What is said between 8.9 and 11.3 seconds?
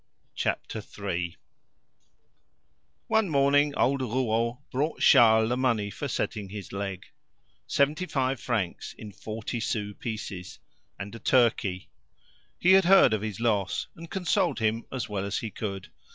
in forty sou pieces, and a